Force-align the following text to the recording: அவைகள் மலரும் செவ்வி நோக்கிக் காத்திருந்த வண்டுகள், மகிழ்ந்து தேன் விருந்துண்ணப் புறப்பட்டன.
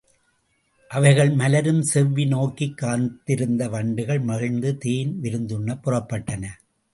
அவைகள் 0.87 1.29
மலரும் 1.29 1.81
செவ்வி 1.81 2.25
நோக்கிக் 2.25 2.77
காத்திருந்த 2.77 3.69
வண்டுகள், 3.69 4.21
மகிழ்ந்து 4.21 4.77
தேன் 4.77 5.19
விருந்துண்ணப் 5.21 5.81
புறப்பட்டன. 5.83 6.45